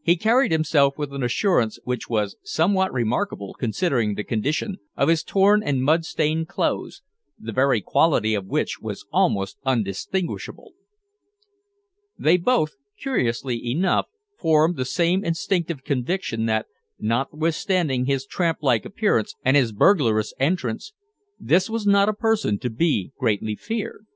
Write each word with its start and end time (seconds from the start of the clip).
He 0.00 0.14
carried 0.14 0.52
himself 0.52 0.96
with 0.96 1.12
an 1.12 1.24
assurance 1.24 1.80
which 1.82 2.08
was 2.08 2.36
somewhat 2.44 2.92
remarkable 2.92 3.52
considering 3.54 4.14
the 4.14 4.22
condition 4.22 4.76
of 4.96 5.08
his 5.08 5.24
torn 5.24 5.60
and 5.60 5.82
mud 5.82 6.04
stained 6.04 6.46
clothes, 6.46 7.02
the 7.36 7.50
very 7.50 7.80
quality 7.80 8.32
of 8.36 8.46
which 8.46 8.78
was 8.80 9.04
almost 9.10 9.58
undistinguishable. 9.66 10.74
They 12.16 12.36
both, 12.36 12.76
curiously 12.96 13.60
enough, 13.72 14.06
formed 14.38 14.76
the 14.76 14.84
same 14.84 15.24
instinctive 15.24 15.82
conviction 15.82 16.46
that, 16.46 16.66
notwithstanding 17.00 18.04
his 18.04 18.24
tramplike 18.24 18.84
appearance 18.84 19.34
and 19.44 19.56
his 19.56 19.72
burglarious 19.72 20.32
entrance, 20.38 20.92
this 21.40 21.68
was 21.68 21.88
not 21.88 22.08
a 22.08 22.14
person 22.14 22.60
to 22.60 22.70
be 22.70 23.10
greatly 23.18 23.56
feared. 23.56 24.06